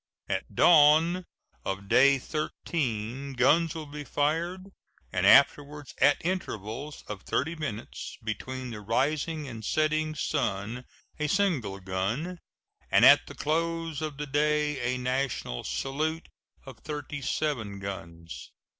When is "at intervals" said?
5.99-7.03